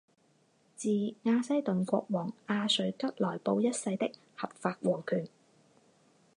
[0.75, 0.89] 自
[1.25, 5.27] 雅西顿国王亚瑞吉来布一世的合法王权。